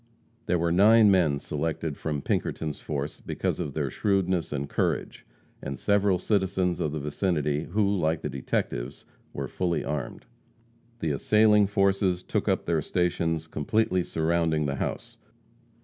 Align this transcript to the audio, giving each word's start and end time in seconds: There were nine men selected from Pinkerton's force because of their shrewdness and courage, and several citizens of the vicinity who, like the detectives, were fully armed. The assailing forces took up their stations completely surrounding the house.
There 0.47 0.57
were 0.57 0.71
nine 0.71 1.11
men 1.11 1.37
selected 1.37 1.95
from 1.95 2.23
Pinkerton's 2.23 2.79
force 2.79 3.21
because 3.23 3.59
of 3.59 3.75
their 3.75 3.91
shrewdness 3.91 4.51
and 4.51 4.67
courage, 4.67 5.27
and 5.61 5.77
several 5.77 6.17
citizens 6.17 6.79
of 6.79 6.91
the 6.91 6.99
vicinity 6.99 7.65
who, 7.65 7.87
like 7.99 8.21
the 8.21 8.27
detectives, 8.29 9.05
were 9.31 9.47
fully 9.47 9.83
armed. 9.83 10.25
The 11.01 11.11
assailing 11.11 11.67
forces 11.67 12.23
took 12.23 12.47
up 12.49 12.65
their 12.65 12.81
stations 12.81 13.45
completely 13.45 14.01
surrounding 14.01 14.65
the 14.65 14.77
house. 14.77 15.19